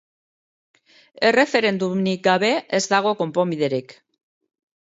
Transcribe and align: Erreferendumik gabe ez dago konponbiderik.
Erreferendumik 1.29 2.25
gabe 2.29 2.51
ez 2.81 2.81
dago 2.97 3.15
konponbiderik. 3.23 3.97